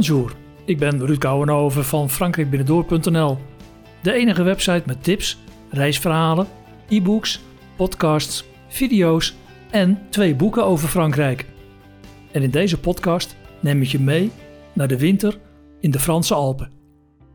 [0.00, 0.32] Bonjour,
[0.64, 3.38] ik ben Ruud Kouwenhoven van frankrijkbinnendoor.nl.
[4.02, 5.38] De enige website met tips,
[5.70, 6.46] reisverhalen,
[6.88, 7.40] e-books,
[7.76, 9.34] podcasts, video's
[9.70, 11.46] en twee boeken over Frankrijk.
[12.32, 14.30] En in deze podcast neem ik je mee
[14.72, 15.38] naar de winter
[15.80, 16.72] in de Franse Alpen.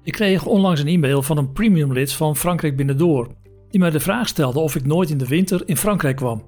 [0.04, 3.27] Ik kreeg onlangs een e-mail van een premium lid van Frankrijk Binnendoor,
[3.70, 6.43] die mij de vraag stelde of ik nooit in de winter in Frankrijk kwam.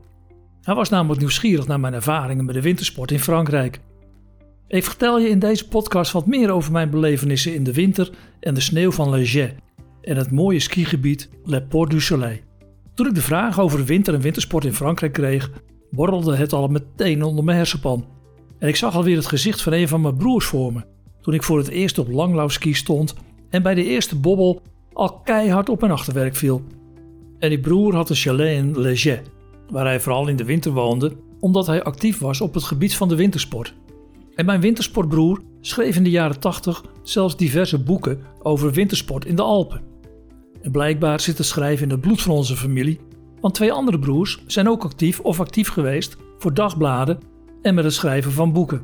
[0.61, 3.79] Hij was namelijk nieuwsgierig naar mijn ervaringen met de wintersport in Frankrijk.
[4.69, 8.53] Ik vertel je in deze podcast wat meer over mijn belevenissen in de winter en
[8.53, 9.55] de sneeuw van Leger
[10.01, 12.39] en het mooie skigebied Le Port du Soleil.
[12.93, 15.51] Toen ik de vraag over winter en wintersport in Frankrijk kreeg,
[15.91, 18.05] borrelde het al meteen onder mijn hersenpan.
[18.59, 20.83] En ik zag alweer het gezicht van een van mijn broers voor me,
[21.21, 23.15] toen ik voor het eerst op langlaufski stond
[23.49, 24.61] en bij de eerste bobbel
[24.93, 26.63] al keihard op mijn achterwerk viel.
[27.39, 29.21] En die broer had een chalet in Leger,
[29.69, 33.07] waar hij vooral in de winter woonde, omdat hij actief was op het gebied van
[33.07, 33.73] de wintersport.
[34.37, 39.41] En mijn wintersportbroer schreef in de jaren 80 zelfs diverse boeken over wintersport in de
[39.41, 39.81] Alpen.
[40.61, 42.99] En blijkbaar zit het schrijven in het bloed van onze familie,
[43.41, 47.19] want twee andere broers zijn ook actief of actief geweest voor dagbladen
[47.61, 48.81] en met het schrijven van boeken.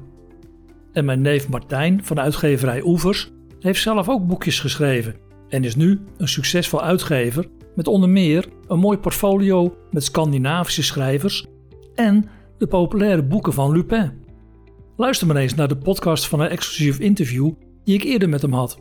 [0.91, 5.15] En mijn neef Martijn van uitgeverij Oevers heeft zelf ook boekjes geschreven
[5.49, 11.45] en is nu een succesvol uitgever met onder meer een mooi portfolio met Scandinavische schrijvers
[11.95, 14.22] en de populaire boeken van Lupin.
[14.97, 17.51] Luister maar eens naar de podcast van een exclusief interview
[17.83, 18.79] die ik eerder met hem had.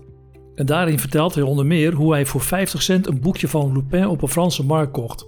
[0.54, 4.06] En daarin vertelt hij onder meer hoe hij voor 50 cent een boekje van Lupin
[4.06, 5.27] op een Franse markt kocht.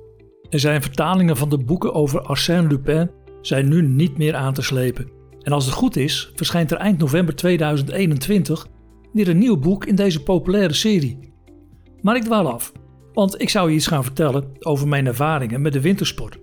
[0.51, 3.11] En zijn vertalingen van de boeken over Arsène Lupin
[3.41, 5.11] zijn nu niet meer aan te slepen.
[5.43, 8.67] En als het goed is, verschijnt er eind november 2021
[9.13, 11.19] weer een nieuw boek in deze populaire serie.
[12.01, 12.73] Maar ik dwaal af,
[13.13, 16.39] want ik zou je iets gaan vertellen over mijn ervaringen met de wintersport.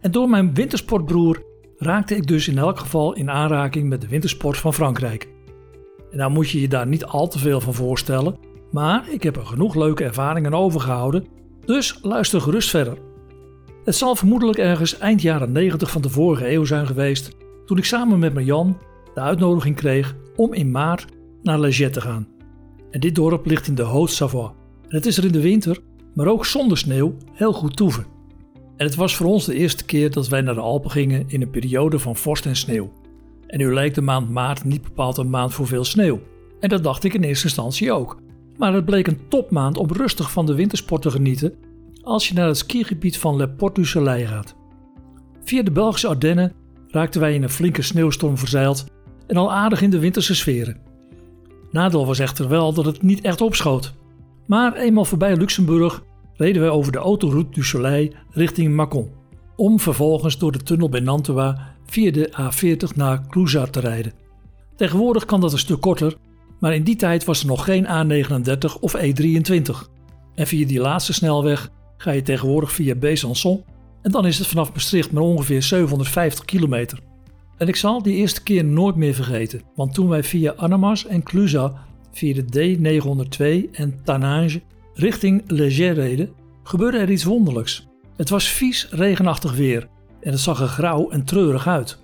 [0.00, 1.50] En door mijn wintersportbroer
[1.82, 5.28] raakte ik dus in elk geval in aanraking met de wintersport van Frankrijk.
[6.10, 8.36] En nou moet je je daar niet al te veel van voorstellen,
[8.70, 11.26] maar ik heb er genoeg leuke ervaringen overgehouden,
[11.64, 12.98] dus luister gerust verder.
[13.84, 17.84] Het zal vermoedelijk ergens eind jaren 90 van de vorige eeuw zijn geweest toen ik
[17.84, 18.78] samen met Marjan
[19.14, 21.06] de uitnodiging kreeg om in maart
[21.42, 22.28] naar Leget te gaan.
[22.90, 24.50] En dit dorp ligt in de Haute-Savoie.
[24.88, 25.78] En het is er in de winter,
[26.14, 28.06] maar ook zonder sneeuw, heel goed toeven.
[28.76, 31.42] En het was voor ons de eerste keer dat wij naar de Alpen gingen in
[31.42, 32.92] een periode van vorst en sneeuw.
[33.46, 36.20] En nu leek de maand maart niet bepaald een maand voor veel sneeuw.
[36.60, 38.20] En dat dacht ik in eerste instantie ook.
[38.56, 41.54] Maar het bleek een topmaand om rustig van de wintersport te genieten
[42.02, 44.54] als je naar het skigebied van Le Port du Soleil gaat.
[45.44, 46.52] Via de Belgische Ardennen
[46.88, 48.84] raakten wij in een flinke sneeuwstorm verzeild
[49.26, 50.80] en al aardig in de winterse sferen.
[51.70, 53.92] Nadeel was echter wel dat het niet echt opschoot.
[54.46, 56.02] Maar eenmaal voorbij Luxemburg
[56.42, 59.10] reden wij over de autoroute du Soleil richting Mâcon,
[59.56, 64.12] om vervolgens door de tunnel bij Nantua via de A40 naar Clusa te rijden.
[64.76, 66.16] Tegenwoordig kan dat een stuk korter,
[66.60, 69.90] maar in die tijd was er nog geen A39 of E23.
[70.34, 73.64] En via die laatste snelweg ga je tegenwoordig via Besançon
[74.02, 76.98] en dan is het vanaf Maastricht maar ongeveer 750 kilometer.
[77.58, 81.22] En ik zal die eerste keer nooit meer vergeten, want toen wij via Annemasse en
[81.22, 81.72] Clusa
[82.12, 84.62] via de D902 en Tanange
[84.94, 86.32] richting Leger reden,
[86.62, 87.86] gebeurde er iets wonderlijks.
[88.16, 89.88] Het was vies regenachtig weer
[90.20, 91.98] en het zag er grauw en treurig uit.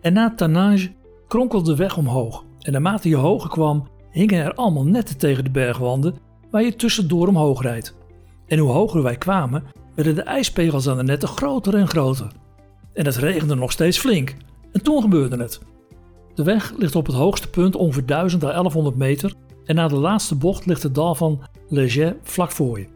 [0.00, 0.92] En na Tanange
[1.28, 5.50] kronkelde de weg omhoog en naarmate je hoger kwam, hingen er allemaal netten tegen de
[5.50, 6.14] bergwanden
[6.50, 7.96] waar je tussendoor omhoog rijdt.
[8.46, 12.32] En hoe hoger wij kwamen, werden de ijspegels aan de netten groter en groter.
[12.92, 14.36] En het regende nog steeds flink.
[14.72, 15.60] En toen gebeurde het.
[16.34, 19.34] De weg ligt op het hoogste punt ongeveer 1000 à 1100 meter
[19.64, 22.86] en na de laatste bocht ligt het dal van Leger vlak voor je.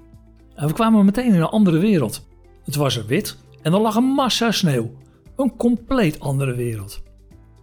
[0.55, 2.29] En we kwamen meteen in een andere wereld.
[2.65, 4.91] Het was er wit en er lag een massa sneeuw.
[5.37, 7.03] Een compleet andere wereld.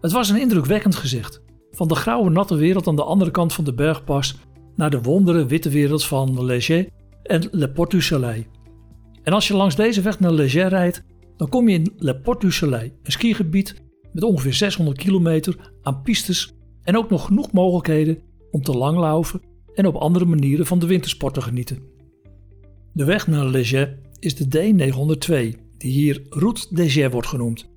[0.01, 1.41] Het was een indrukwekkend gezicht.
[1.71, 4.37] Van de grauwe natte wereld aan de andere kant van de bergpas
[4.75, 6.87] naar de wondere witte wereld van Leger
[7.23, 8.43] en Le Port du Soleil.
[9.23, 11.03] En als je langs deze weg naar Leger rijdt,
[11.37, 13.81] dan kom je in Le Port du Soleil, een skigebied
[14.13, 16.53] met ongeveer 600 kilometer aan pistes
[16.83, 18.17] en ook nog genoeg mogelijkheden
[18.51, 19.41] om te langlaufen
[19.75, 21.79] en op andere manieren van de wintersport te genieten.
[22.93, 27.69] De weg naar Leger is de D902, die hier Route des wordt genoemd,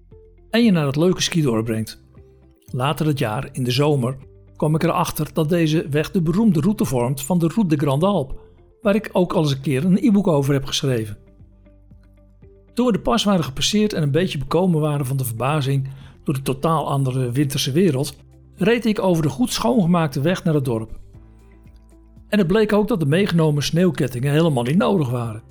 [0.50, 2.02] en je naar het leuke skidorp brengt.
[2.70, 4.16] Later het jaar, in de zomer,
[4.56, 8.06] kwam ik erachter dat deze weg de beroemde route vormt van de Route de Grande
[8.06, 8.34] Alpe,
[8.82, 11.18] waar ik ook al eens een keer een e-book over heb geschreven.
[12.74, 15.88] Toen we de pas waren gepasseerd en een beetje bekomen waren van de verbazing
[16.24, 18.16] door de totaal andere winterse wereld,
[18.54, 21.00] reed ik over de goed schoongemaakte weg naar het dorp.
[22.32, 25.42] En het bleek ook dat de meegenomen sneeuwkettingen helemaal niet nodig waren.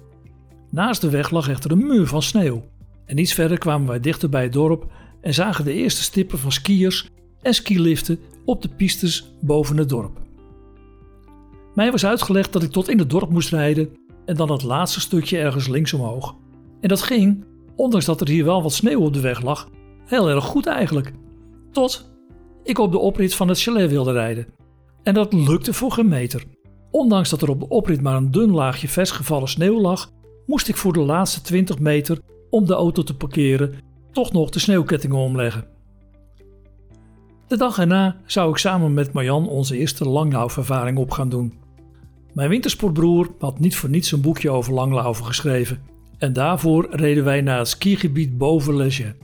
[0.69, 2.63] Naast de weg lag echter een muur van sneeuw.
[3.05, 4.91] En iets verder kwamen wij dichter bij het dorp
[5.21, 7.09] en zagen de eerste stippen van skiers
[7.41, 10.19] en skiliften op de pistes boven het dorp.
[11.75, 13.89] Mij was uitgelegd dat ik tot in het dorp moest rijden
[14.25, 16.35] en dan het laatste stukje ergens links omhoog.
[16.79, 17.45] En dat ging,
[17.75, 19.69] ondanks dat er hier wel wat sneeuw op de weg lag,
[20.05, 21.11] heel erg goed eigenlijk.
[21.71, 22.11] Tot
[22.63, 24.45] ik op de oprit van het chalet wilde rijden.
[25.03, 26.43] En dat lukte voor geen meter.
[26.91, 30.11] Ondanks dat er op de oprit maar een dun laagje versgevallen sneeuw lag,
[30.45, 33.73] moest ik voor de laatste 20 meter om de auto te parkeren
[34.11, 35.65] toch nog de sneeuwkettingen omleggen.
[37.47, 41.53] De dag erna zou ik samen met Marjan onze eerste langlaufervaring op gaan doen.
[42.33, 45.83] Mijn wintersportbroer had niet voor niets een boekje over langlaufen geschreven.
[46.17, 49.15] En daarvoor reden wij naar het skigebied boven Leger.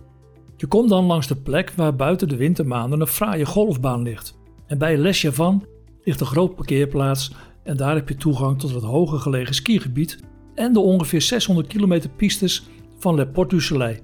[0.58, 4.38] Je komt dan langs de plek waar buiten de wintermaanden een fraaie golfbaan ligt.
[4.68, 5.66] En bij Les van
[6.04, 7.32] ligt een groot parkeerplaats
[7.68, 10.20] en daar heb je toegang tot het hoger gelegen skigebied
[10.56, 12.68] en de ongeveer 600 kilometer pistes
[12.98, 14.00] van Le Port du Soleil.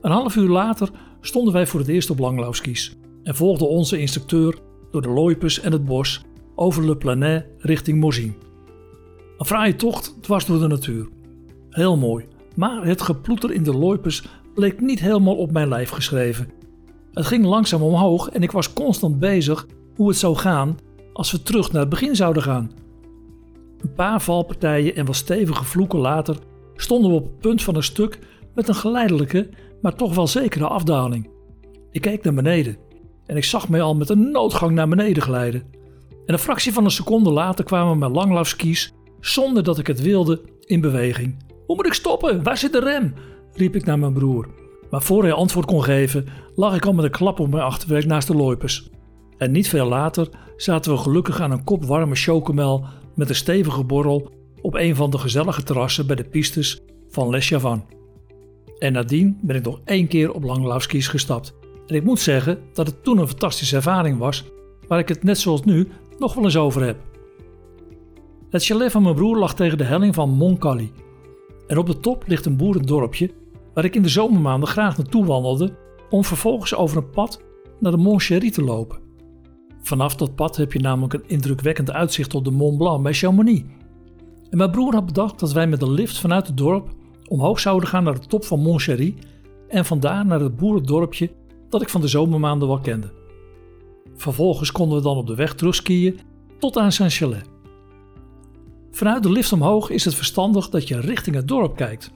[0.00, 0.90] Een half uur later
[1.20, 4.58] stonden wij voor het eerst op langlauwskis en volgden onze instructeur
[4.90, 6.22] door de Loipes en het bos
[6.54, 8.34] over Le Planet richting Morzine.
[9.38, 11.08] Een fraaie tocht dwars door de natuur.
[11.70, 14.24] Heel mooi, maar het geploeter in de Loipes
[14.54, 16.48] bleek niet helemaal op mijn lijf geschreven.
[17.12, 19.66] Het ging langzaam omhoog en ik was constant bezig
[19.96, 20.78] hoe het zou gaan
[21.12, 22.70] als we terug naar het begin zouden gaan.
[23.84, 26.36] Een paar valpartijen en wat stevige vloeken later
[26.74, 28.18] stonden we op het punt van een stuk
[28.54, 29.48] met een geleidelijke,
[29.82, 31.30] maar toch wel zekere afdaling.
[31.90, 32.76] Ik keek naar beneden
[33.26, 35.62] en ik zag mij al met een noodgang naar beneden glijden.
[36.26, 40.40] En een fractie van een seconde later kwamen mijn langlaufskis, zonder dat ik het wilde,
[40.60, 41.36] in beweging.
[41.66, 42.42] Hoe moet ik stoppen?
[42.42, 43.14] Waar zit de rem?
[43.52, 44.48] riep ik naar mijn broer.
[44.90, 48.06] Maar voor hij antwoord kon geven, lag ik al met een klap op mijn achterwerk
[48.06, 48.90] naast de loipers.
[49.38, 53.84] En niet veel later zaten we gelukkig aan een kop warme chocomel met een stevige
[53.84, 54.30] borrel
[54.60, 57.84] op een van de gezellige terrassen bij de pistes van Les Chavan.
[58.78, 61.54] En nadien ben ik nog één keer op langlaufskis gestapt.
[61.86, 64.44] En ik moet zeggen dat het toen een fantastische ervaring was,
[64.88, 65.88] waar ik het net zoals nu
[66.18, 66.96] nog wel eens over heb.
[68.50, 70.92] Het chalet van mijn broer lag tegen de helling van Montcalli.
[71.66, 73.30] En op de top ligt een boerendorpje
[73.74, 75.74] waar ik in de zomermaanden graag naartoe wandelde
[76.10, 77.40] om vervolgens over een pad
[77.80, 79.03] naar de Mont Chéry te lopen.
[79.84, 83.62] Vanaf dat pad heb je namelijk een indrukwekkend uitzicht op de Mont Blanc bij Chamonix.
[84.50, 86.88] En mijn broer had bedacht dat wij met een lift vanuit het dorp
[87.28, 89.14] omhoog zouden gaan naar de top van Mont Chéry
[89.68, 91.30] en vandaar naar het boerendorpje
[91.68, 93.12] dat ik van de zomermaanden wel kende.
[94.14, 96.18] Vervolgens konden we dan op de weg terugskiën
[96.58, 97.48] tot aan Saint-Chalet.
[98.90, 102.10] Vanuit de lift omhoog is het verstandig dat je richting het dorp kijkt,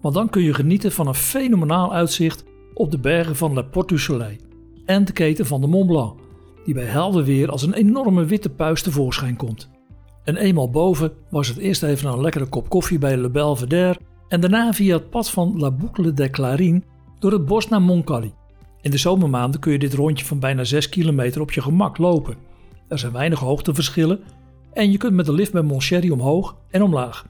[0.00, 2.44] want dan kun je genieten van een fenomenaal uitzicht
[2.74, 4.36] op de bergen van Le Port du Soleil
[4.84, 6.21] en de keten van de Mont Blanc,
[6.64, 9.70] die bij helder weer als een enorme witte puis tevoorschijn komt.
[10.24, 13.98] En eenmaal boven was het eerst even een lekkere kop koffie bij Le Belvedere
[14.28, 16.82] en daarna via het pad van La Boucle des Clarines
[17.18, 18.32] door het bos naar Montcalli.
[18.80, 22.36] In de zomermaanden kun je dit rondje van bijna 6 kilometer op je gemak lopen.
[22.88, 24.20] Er zijn weinig hoogteverschillen
[24.72, 27.26] en je kunt met de lift bij Montcherry omhoog en omlaag.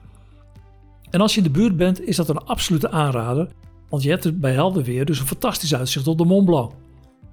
[1.09, 3.47] En als je in de buurt bent is dat een absolute aanrader,
[3.89, 6.71] want je hebt er bij helder weer dus een fantastisch uitzicht op de Mont Blanc.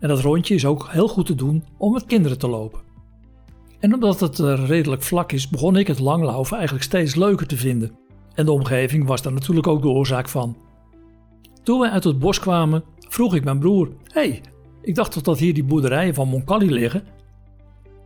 [0.00, 2.80] En dat rondje is ook heel goed te doen om met kinderen te lopen.
[3.78, 7.56] En omdat het eh, redelijk vlak is, begon ik het langlaufen eigenlijk steeds leuker te
[7.56, 7.92] vinden.
[8.34, 10.56] En de omgeving was daar natuurlijk ook de oorzaak van.
[11.62, 14.42] Toen wij uit het bos kwamen, vroeg ik mijn broer: hey,
[14.82, 17.02] ik dacht toch dat hier die boerderijen van Moncalli liggen?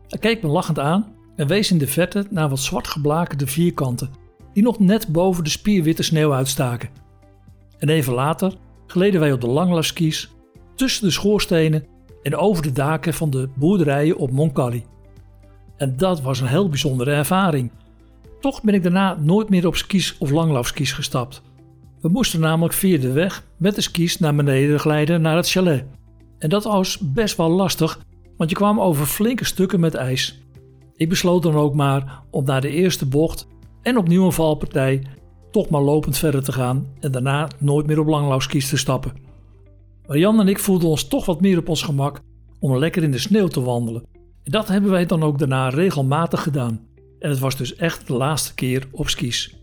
[0.09, 4.11] Hij keek me lachend aan en wees in de verte naar wat zwart geblakerde vierkanten
[4.53, 6.89] die nog net boven de spierwitte sneeuw uitstaken.
[7.79, 8.55] En even later
[8.87, 10.34] gleden wij op de langlaskis
[10.75, 11.87] tussen de schoorstenen
[12.23, 14.85] en over de daken van de boerderijen op Moncalli.
[15.76, 17.71] En dat was een heel bijzondere ervaring.
[18.40, 21.43] Toch ben ik daarna nooit meer op skis of langlaufskis gestapt.
[22.00, 25.85] We moesten namelijk via de weg met de skis naar beneden glijden naar het chalet.
[26.38, 28.00] En dat was best wel lastig,
[28.37, 30.43] want je kwam over flinke stukken met ijs.
[30.97, 33.47] Ik besloot dan ook maar om naar de eerste bocht
[33.83, 35.02] en opnieuw een valpartij
[35.50, 39.24] toch maar lopend verder te gaan en daarna nooit meer op langlaufskis te stappen.
[40.07, 42.21] Jan en ik voelden ons toch wat meer op ons gemak
[42.61, 44.03] om lekker in de sneeuw te wandelen.
[44.43, 46.87] En dat hebben wij dan ook daarna regelmatig gedaan.
[47.19, 49.57] En het was dus echt de laatste keer op skis.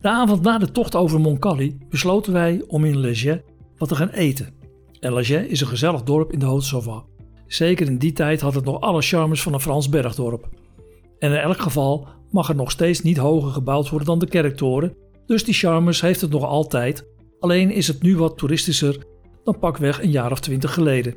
[0.00, 3.42] De avond na de tocht over Montcalli besloten wij om in Leger
[3.76, 4.54] wat te gaan eten.
[5.00, 7.04] En Leger is een gezellig dorp in de Haute-Savoie.
[7.46, 10.48] Zeker in die tijd had het nog alle charmes van een Frans bergdorp.
[11.18, 14.96] En in elk geval mag er nog steeds niet hoger gebouwd worden dan de kerktoren,
[15.26, 17.06] dus die charmes heeft het nog altijd,
[17.40, 19.08] alleen is het nu wat toeristischer
[19.44, 21.14] dan pakweg een jaar of twintig geleden.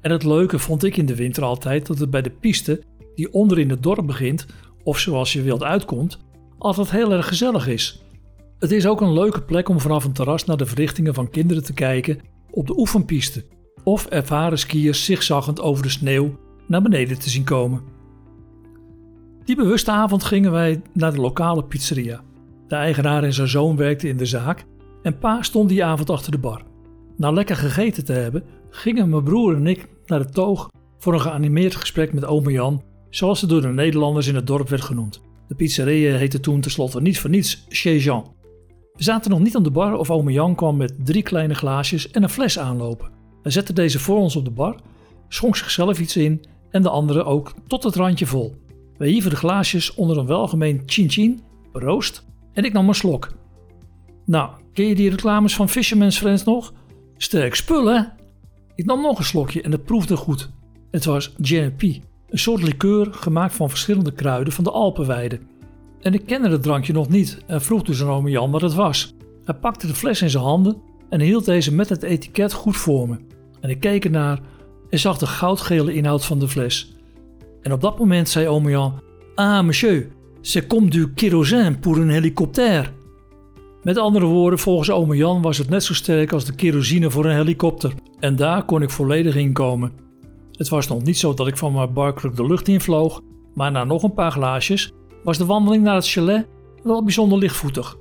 [0.00, 2.82] En het leuke vond ik in de winter altijd dat het bij de piste,
[3.14, 4.46] die onder in het dorp begint,
[4.82, 6.18] of zoals je wilt uitkomt,
[6.58, 8.02] altijd heel erg gezellig is.
[8.58, 11.64] Het is ook een leuke plek om vanaf een terras naar de verrichtingen van kinderen
[11.64, 12.18] te kijken
[12.50, 13.44] op de oefenpiste,
[13.84, 17.82] of ervaren skiers zigzaggend over de sneeuw naar beneden te zien komen.
[19.44, 22.20] Die bewuste avond gingen wij naar de lokale pizzeria.
[22.68, 24.64] De eigenaar en zijn zoon werkten in de zaak
[25.02, 26.62] en pa stond die avond achter de bar.
[27.16, 31.20] Na lekker gegeten te hebben, gingen mijn broer en ik naar de toog voor een
[31.20, 35.20] geanimeerd gesprek met ome Jan, zoals ze door de Nederlanders in het dorp werd genoemd.
[35.48, 38.34] De pizzeria heette toen tenslotte niet voor niets Chez Jean.
[38.92, 42.10] We zaten nog niet aan de bar of ome Jan kwam met drie kleine glaasjes
[42.10, 43.10] en een fles aanlopen.
[43.42, 44.76] Hij zette deze voor ons op de bar,
[45.28, 48.54] schonk zichzelf iets in en de andere ook tot het randje vol.
[48.96, 51.40] We hieven de glaasjes onder een welgemeen chin chin,
[51.72, 53.32] roost, en ik nam een slok.
[54.24, 56.72] Nou, ken je die reclames van Fisherman's Friends nog?
[57.16, 58.00] Sterk spul, hè?
[58.74, 60.50] Ik nam nog een slokje en het proefde goed.
[60.90, 65.40] Het was GNP, een soort liqueur gemaakt van verschillende kruiden van de Alpenweide.
[66.00, 68.74] En ik kende het drankje nog niet en vroeg dus aan ome Jan wat het
[68.74, 69.14] was.
[69.44, 70.76] Hij pakte de fles in zijn handen
[71.08, 73.16] en hield deze met het etiket goed voor me.
[73.60, 74.40] En ik keek ernaar
[74.90, 76.94] en zag de goudgele inhoud van de fles.
[77.62, 79.00] En op dat moment zei ome Jan:
[79.34, 80.08] Ah, monsieur,
[80.40, 82.92] c'est comme du kérosine pour un hélicoptère.
[83.86, 87.24] Met andere woorden, volgens ome Jan was het net zo sterk als de kerosine voor
[87.24, 87.94] een helikopter.
[88.18, 89.92] En daar kon ik volledig in komen.
[90.52, 93.20] Het was nog niet zo dat ik van mijn barkruk de lucht invloog,
[93.54, 94.92] maar na nog een paar glaasjes
[95.24, 96.46] was de wandeling naar het chalet
[96.82, 97.96] wel bijzonder lichtvoetig.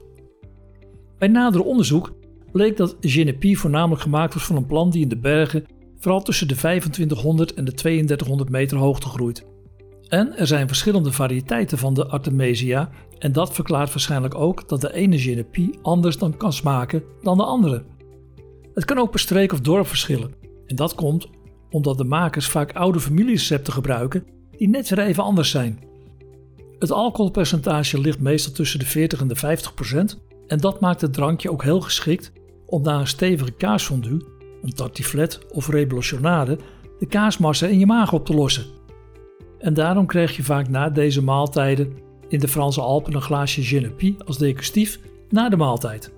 [1.18, 2.14] Bij nader onderzoek
[2.52, 5.66] bleek dat Genepi voornamelijk gemaakt was van een plant die in de bergen
[6.00, 9.46] vooral tussen de 2500 en de 3200 meter hoogte groeit.
[10.16, 14.94] En er zijn verschillende variëteiten van de Artemisia en dat verklaart waarschijnlijk ook dat de
[14.94, 17.84] ene Genepie anders dan kan smaken dan de andere.
[18.74, 20.34] Het kan ook per streek of dorp verschillen
[20.66, 21.28] en dat komt
[21.70, 24.24] omdat de makers vaak oude familierecepten gebruiken
[24.58, 25.80] die net weer even anders zijn.
[26.80, 31.14] Het alcoholpercentage ligt meestal tussen de 40 en de 50 procent en dat maakt het
[31.14, 32.32] drankje ook heel geschikt
[32.66, 34.26] om na een stevige kaasfondue,
[34.62, 36.58] een tartiflette of revolutionade,
[37.00, 38.66] de kaasmassa in je maag op te lossen.
[39.66, 41.94] En daarom krijg je vaak na deze maaltijden
[42.28, 46.12] in de Franse Alpen een glaasje Genepi als decurstief na de maaltijd.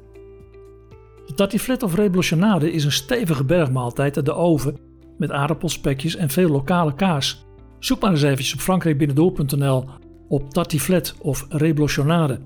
[1.25, 4.77] De tartiflette of revolutionade is een stevige bergmaaltijd uit de oven
[5.17, 7.45] met aardappelspekjes en veel lokale kaas.
[7.79, 9.85] Zoek maar eens eventjes op frankrijkbinnendoor.nl
[10.27, 12.39] op tartiflette of revolutionade.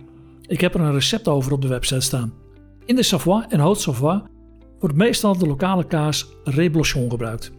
[0.47, 2.33] Ik heb er een recept over op de website staan.
[2.85, 4.23] In de Savoie en Haute-Savoie
[4.79, 7.51] wordt meestal de lokale kaas Reblochon gebruikt.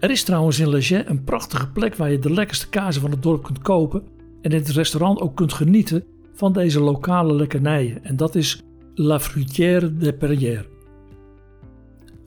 [0.00, 3.22] Er is trouwens in Leger een prachtige plek waar je de lekkerste kazen van het
[3.22, 4.02] dorp kunt kopen
[4.42, 6.04] en in het restaurant ook kunt genieten
[6.34, 8.04] van deze lokale lekkernijen.
[8.04, 8.62] En dat is
[8.94, 10.66] La Fruitière de Perrière.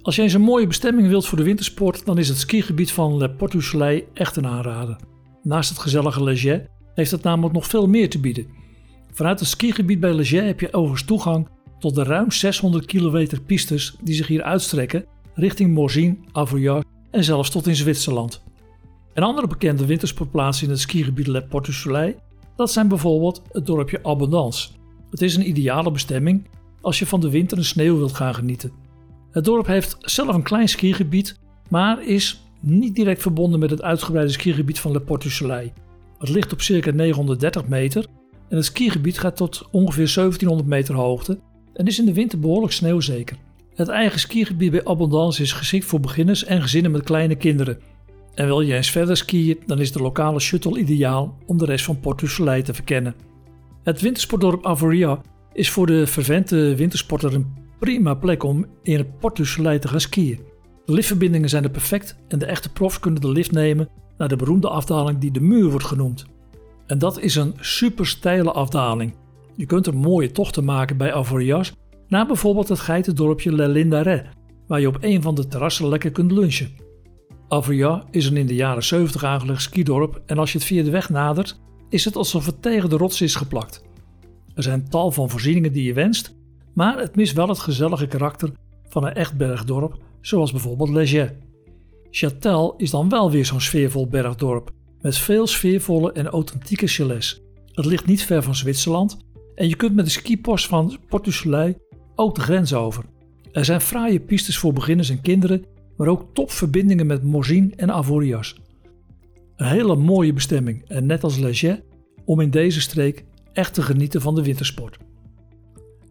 [0.02, 3.18] Als je eens een mooie bestemming wilt voor de wintersport, dan is het skigebied van
[3.18, 4.96] Le Porte du Soleil echt een aanrader.
[5.44, 8.48] Naast het gezellige Leger heeft het namelijk nog veel meer te bieden.
[9.12, 11.48] Vanuit het skigebied bij Leger heb je overigens toegang
[11.80, 17.50] tot de ruim 600 kilometer pistes die zich hier uitstrekken richting Morzine, Avoyard en zelfs
[17.50, 18.44] tot in Zwitserland.
[19.14, 22.16] Een andere bekende wintersportplaats in het skigebied Le Porte du Soleil,
[22.56, 24.70] dat zijn bijvoorbeeld het dorpje Abondance.
[25.10, 26.48] Het is een ideale bestemming
[26.82, 28.72] als je van de winter en sneeuw wilt gaan genieten.
[29.32, 31.40] Het dorp heeft zelf een klein skigebied,
[31.70, 35.74] maar is niet direct verbonden met het uitgebreide skigebied van Le Porte du Soleil.
[36.20, 38.06] Het ligt op circa 930 meter
[38.50, 41.40] en het skigebied gaat tot ongeveer 1700 meter hoogte
[41.74, 43.38] en is in de winter behoorlijk sneeuwzeker.
[43.76, 47.80] Het eigen skigebied bij Abondance is geschikt voor beginners en gezinnen met kleine kinderen.
[48.36, 51.86] En wil je eens verder skiën, dan is de lokale shuttle ideaal om de rest
[51.86, 53.16] van Port Soleil te verkennen.
[53.84, 55.22] Het wintersportdorp Avoria
[55.54, 60.02] is voor de vervente wintersporter een prima plek om in het Port Soleil te gaan
[60.02, 60.40] skiën.
[60.86, 64.36] De liftverbindingen zijn er perfect en de echte profs kunnen de lift nemen naar de
[64.36, 66.26] beroemde afdaling die de muur wordt genoemd.
[66.86, 69.14] En dat is een super steile afdaling.
[69.56, 71.72] Je kunt er mooie tochten maken bij Avoriaz
[72.08, 74.26] naar bijvoorbeeld het geitendorpje Le Lindaret,
[74.68, 76.72] waar je op een van de terrassen lekker kunt lunchen.
[77.48, 80.90] Avria is een in de jaren 70 aangelegd skidorp en als je het via de
[80.90, 83.84] weg nadert, is het alsof het tegen de rots is geplakt.
[84.56, 86.36] Er zijn tal van voorzieningen die je wenst,
[86.74, 88.52] maar het mist wel het gezellige karakter
[88.88, 91.36] van een echt bergdorp, zoals bijvoorbeeld Leger.
[92.12, 97.42] Châtel is dan wel weer zo'n sfeervol bergdorp, met veel sfeervolle en authentieke chalets.
[97.72, 99.18] Het ligt niet ver van Zwitserland
[99.56, 101.28] en je kunt met de skipost van Port
[102.16, 103.04] ook de grens over.
[103.52, 105.66] Er zijn fraaie pistes voor beginners en kinderen,
[105.98, 108.56] maar ook topverbindingen met Morzine en Avoriaz.
[109.56, 111.84] Een hele mooie bestemming en net als Leger
[112.26, 114.98] om in deze streek echt te genieten van de wintersport.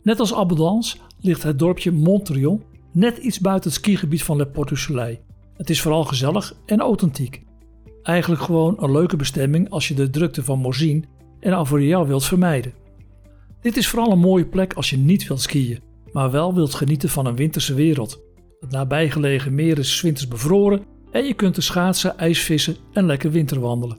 [0.03, 4.69] Net als Abondance ligt het dorpje Montrion net iets buiten het skigebied van Le Port
[4.69, 5.19] du Soleil.
[5.57, 7.43] Het is vooral gezellig en authentiek.
[8.03, 11.03] Eigenlijk gewoon een leuke bestemming als je de drukte van Morzine
[11.41, 12.73] en Avoriaz wilt vermijden.
[13.61, 15.81] Dit is vooral een mooie plek als je niet wilt skiën,
[16.13, 18.23] maar wel wilt genieten van een winterse wereld.
[18.61, 23.99] Het nabijgelegen meer is winters bevroren En je kunt er schaatsen, ijsvissen en lekker winterwandelen.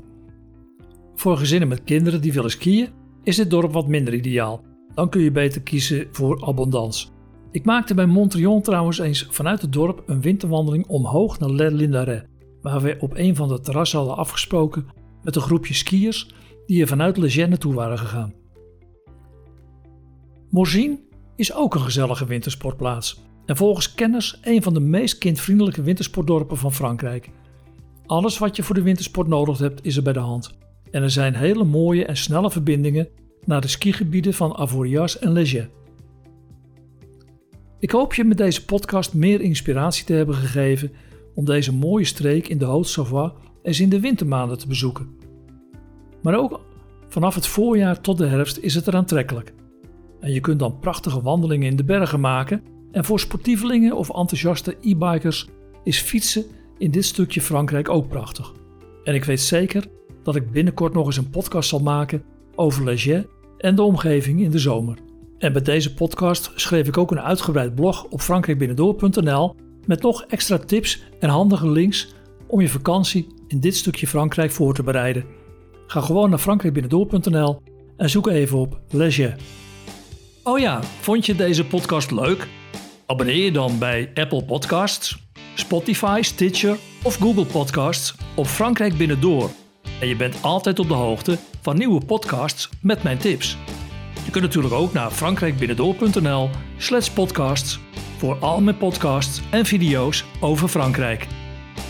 [1.15, 2.89] Voor gezinnen met kinderen die willen skiën
[3.24, 4.63] is dit dorp wat minder ideaal.
[4.93, 7.08] Dan kun je beter kiezen voor Abondance.
[7.51, 12.25] Ik maakte bij Montrion trouwens eens vanuit het dorp een winterwandeling omhoog naar Les Lindarets,
[12.62, 14.86] waar we op een van de terrassen hadden afgesproken
[15.24, 16.34] met een groepje skiers
[16.65, 18.34] die er vanuit Lejeune naartoe waren gegaan.
[20.50, 21.00] Morzine
[21.43, 26.73] is ook een gezellige wintersportplaats en volgens kenners een van de meest kindvriendelijke wintersportdorpen van
[26.73, 27.29] Frankrijk.
[28.05, 30.57] Alles wat je voor de wintersport nodig hebt is er bij de hand.
[30.91, 33.07] En er zijn hele mooie en snelle verbindingen
[33.45, 35.69] naar de skigebieden van Avoriaz en Leger.
[37.79, 40.91] Ik hoop je met deze podcast meer inspiratie te hebben gegeven
[41.35, 43.33] om deze mooie streek in de Haute-Savoie
[43.63, 45.07] eens in de wintermaanden te bezoeken.
[46.21, 46.62] Maar ook
[47.07, 49.53] vanaf het voorjaar tot de herfst is het er aantrekkelijk.
[50.24, 54.77] En je kunt dan prachtige wandelingen in de bergen maken en voor sportievelingen of enthousiaste
[54.82, 55.48] e-bikers
[55.84, 56.46] is fietsen
[56.77, 58.53] in dit stukje Frankrijk ook prachtig.
[59.03, 59.86] En ik weet zeker
[60.24, 62.24] dat ik binnenkort nog eens een podcast zal maken
[62.56, 63.27] over Leger
[63.58, 64.98] en de omgeving in de zomer.
[65.38, 70.58] En bij deze podcast schreef ik ook een uitgebreid blog op frankrijkbinnendoor.nl met nog extra
[70.58, 72.13] tips en handige links
[72.48, 75.25] om je vakantie in dit stukje Frankrijk voor te bereiden.
[75.88, 77.62] Ga gewoon naar frankrijkbinnendoor.nl
[77.98, 79.38] en zoek even op Leger.
[80.45, 82.47] Oh ja, vond je deze podcast leuk?
[83.05, 85.17] Abonneer je dan bij Apple Podcasts,
[85.55, 89.50] Spotify, Stitcher of Google Podcasts op Frankrijk Binnendoor.
[90.00, 93.57] En je bent altijd op de hoogte van nieuwe podcasts met mijn tips.
[94.25, 97.79] Je kunt natuurlijk ook naar frankrijkbinnendoor.nl slash podcasts
[98.17, 101.27] voor al mijn podcasts en video's over Frankrijk.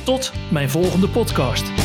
[0.03, 1.82] Tot mijn volgende podcast.